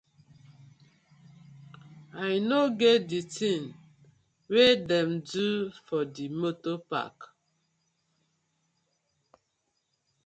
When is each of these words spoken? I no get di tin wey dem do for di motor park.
I 2.29 2.33
no 2.49 2.59
get 2.79 2.99
di 3.09 3.21
tin 3.35 3.63
wey 4.51 4.73
dem 4.89 5.09
do 5.29 5.45
for 5.85 6.03
di 6.15 6.25
motor 6.39 6.77
park. 6.89 7.17